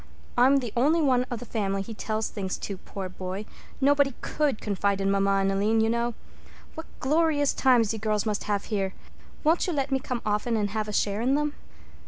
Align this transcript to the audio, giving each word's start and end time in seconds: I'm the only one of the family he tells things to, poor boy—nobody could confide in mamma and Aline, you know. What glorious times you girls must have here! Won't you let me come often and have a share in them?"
I'm 0.35 0.57
the 0.57 0.73
only 0.75 0.99
one 0.99 1.25
of 1.29 1.37
the 1.37 1.45
family 1.45 1.83
he 1.83 1.93
tells 1.93 2.29
things 2.29 2.57
to, 2.57 2.75
poor 2.77 3.07
boy—nobody 3.07 4.15
could 4.21 4.59
confide 4.59 4.99
in 4.99 5.11
mamma 5.11 5.33
and 5.41 5.51
Aline, 5.51 5.79
you 5.79 5.91
know. 5.91 6.15
What 6.73 6.87
glorious 6.99 7.53
times 7.53 7.93
you 7.93 7.99
girls 7.99 8.25
must 8.25 8.45
have 8.45 8.63
here! 8.65 8.95
Won't 9.43 9.67
you 9.67 9.73
let 9.73 9.91
me 9.91 9.99
come 9.99 10.23
often 10.25 10.57
and 10.57 10.71
have 10.71 10.87
a 10.87 10.91
share 10.93 11.21
in 11.21 11.35
them?" 11.35 11.53